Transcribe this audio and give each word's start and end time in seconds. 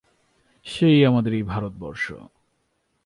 সেই 0.65 1.05
আমাদের 1.05 1.33
এই 1.33 1.43
ভারতবর্ষ! 1.43 2.05